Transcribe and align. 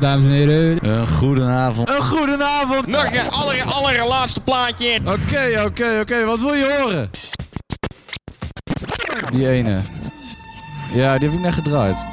dames 0.00 0.24
en 0.24 0.30
heren. 0.30 0.88
Een 0.88 1.08
goedenavond. 1.08 1.88
Een 1.88 2.02
goedenavond. 2.02 2.86
Nog 2.86 3.06
een 3.10 3.30
aller, 3.30 3.62
allerlaatste 3.62 4.40
plaatje. 4.40 5.00
Oké, 5.04 5.64
oké, 5.66 5.98
oké. 6.00 6.24
Wat 6.24 6.40
wil 6.40 6.54
je 6.54 6.76
horen? 6.80 7.10
Die 9.32 9.48
ene. 9.48 9.80
Ja, 10.92 11.18
die 11.18 11.28
heb 11.28 11.36
ik 11.36 11.40
net 11.44 11.54
gedraaid. 11.54 12.04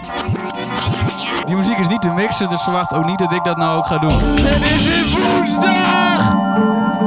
Die 1.45 1.55
muziek 1.55 1.77
is 1.77 1.87
niet 1.87 2.01
te 2.01 2.09
mixen, 2.11 2.49
dus 2.49 2.61
verwacht 2.63 2.93
ook 2.93 3.05
niet 3.05 3.17
dat 3.19 3.31
ik 3.31 3.43
dat 3.43 3.57
nou 3.57 3.77
ook 3.77 3.85
ga 3.87 3.97
doen. 3.97 4.17
Het 4.23 4.61
is 4.65 4.83
weer 4.83 5.03
woensdag! 5.19 6.35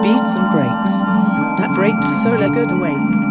Beats 0.01 0.33
and 0.35 0.51
breaks. 0.53 0.91
That 1.57 1.73
breaks 1.75 2.23
so 2.23 2.39
lekker 2.39 2.79
wake. 2.79 3.23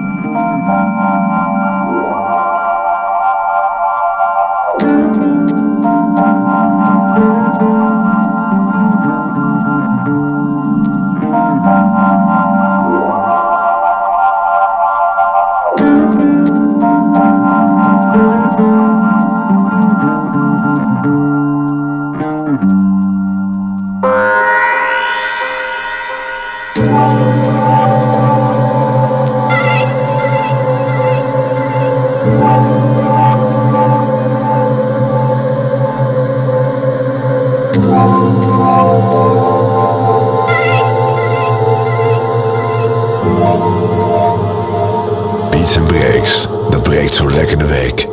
lekker 47.34 47.66
week. 47.68 48.13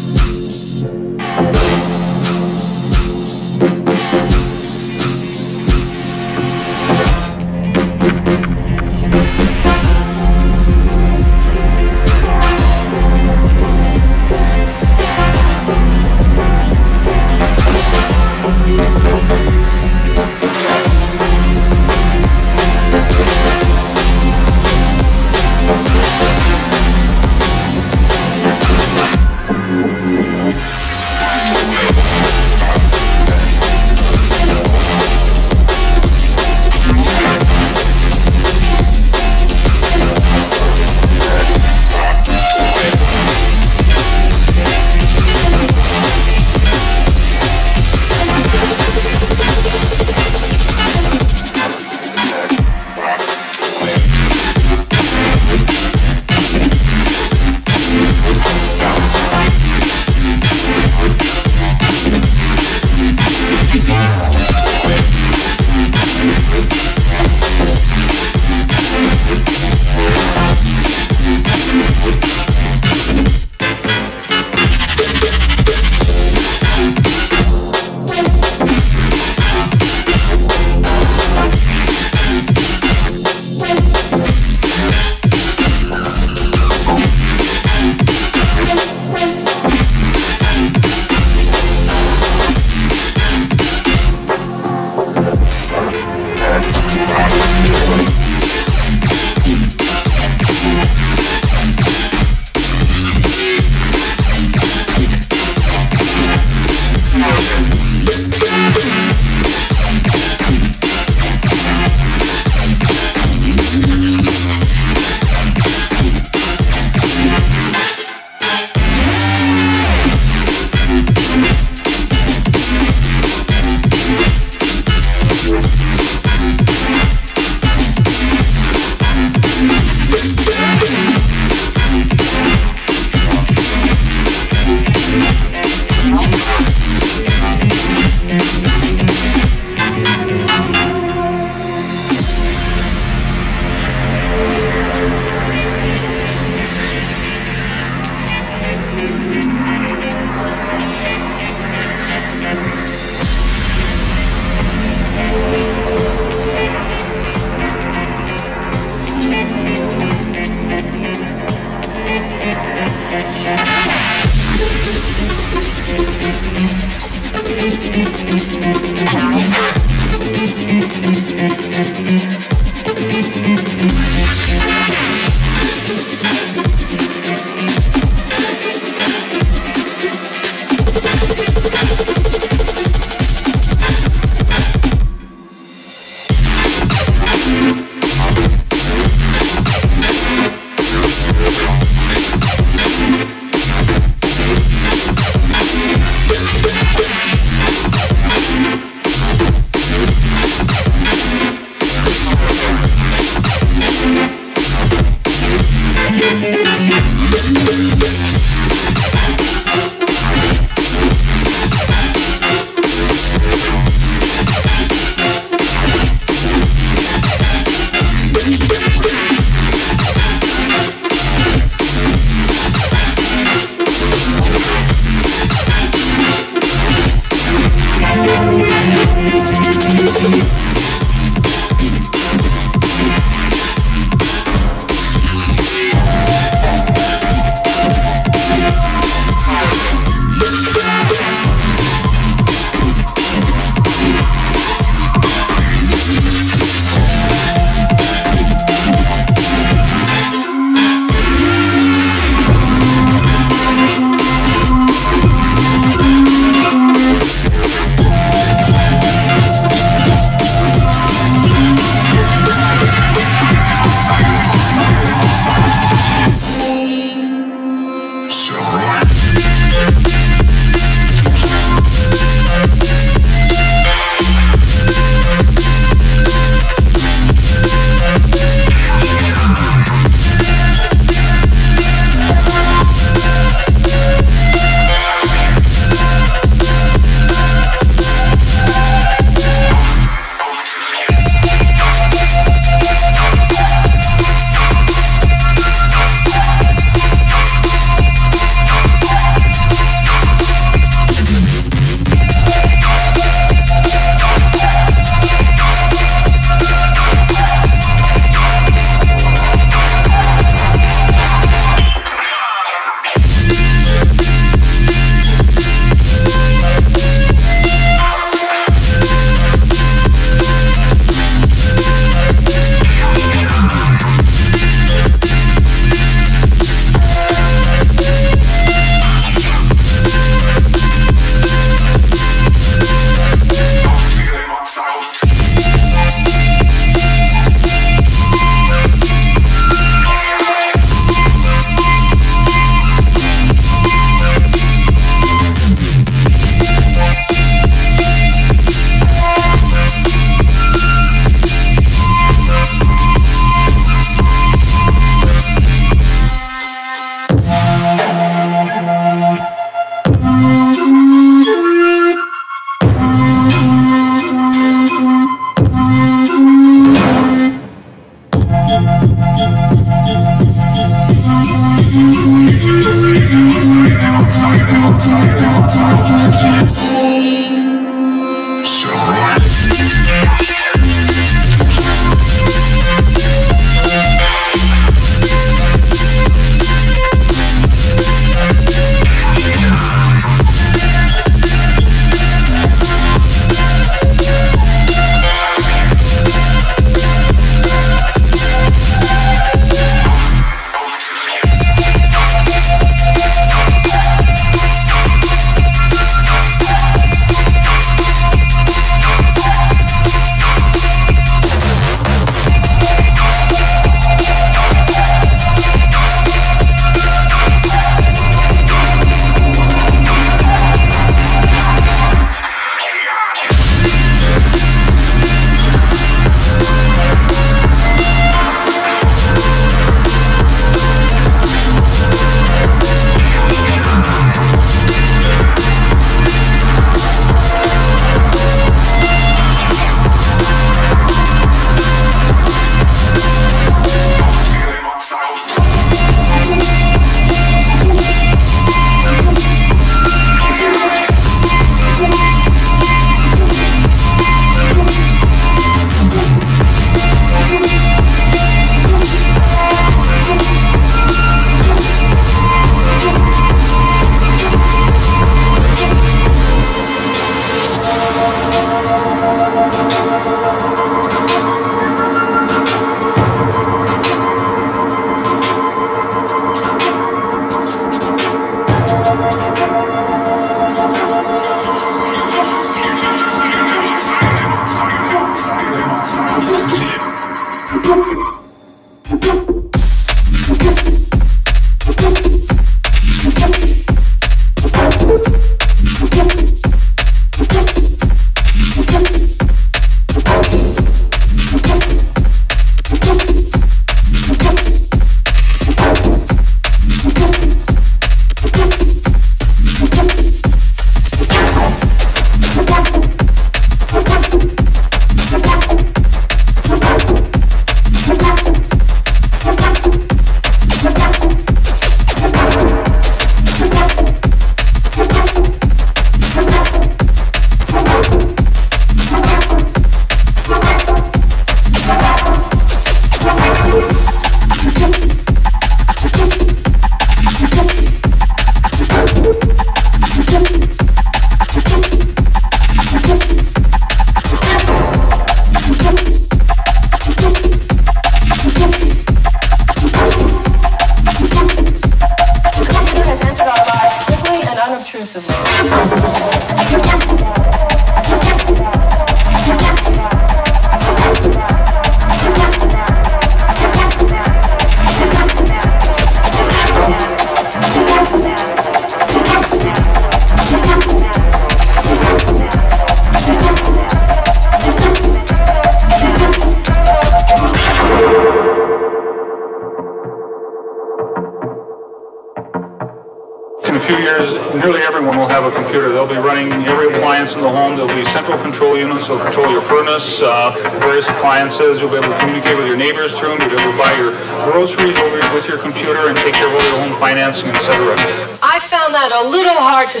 so 589.08 589.18
control 589.24 589.50
your 589.50 589.62
furnace, 589.62 590.20
uh, 590.22 590.52
various 590.80 591.08
appliances. 591.08 591.80
You'll 591.80 591.90
be 591.90 591.96
able 591.96 592.08
to 592.12 592.18
communicate 592.18 592.58
with 592.58 592.66
your 592.66 592.76
neighbors 592.76 593.18
through 593.18 593.38
them. 593.38 593.40
You'll 593.48 593.56
be 593.56 593.62
able 593.62 593.72
to 593.72 593.78
buy 593.78 593.92
your 593.96 594.12
groceries 594.52 594.98
over 594.98 595.18
with 595.34 595.48
your 595.48 595.56
computer 595.58 596.08
and 596.08 596.16
take 596.18 596.34
care 596.34 596.46
of 596.46 596.52
all 596.54 596.60
your 596.60 596.78
home 596.88 597.00
financing, 597.00 597.48
etc. 597.48 597.96
I 598.42 598.60
found 598.60 598.92
that 598.92 599.10
a 599.14 599.24
little 599.26 599.56
hard 599.56 599.88
to 599.96 600.00